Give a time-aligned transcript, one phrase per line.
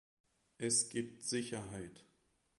[0.57, 2.07] Es gibt Sicherheit.